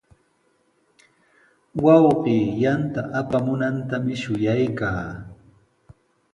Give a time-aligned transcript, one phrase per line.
[1.83, 5.03] Wawqii yanta apamunantami shuyaykaa.